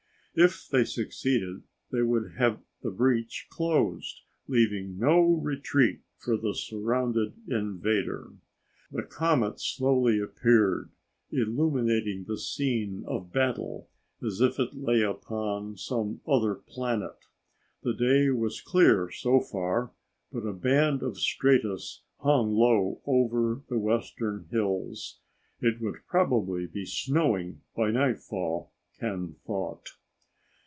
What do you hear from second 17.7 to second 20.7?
The day was clear so far, but a